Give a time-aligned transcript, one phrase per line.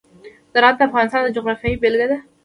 [0.53, 2.17] زراعت د افغانستان د جغرافیې بېلګه ده.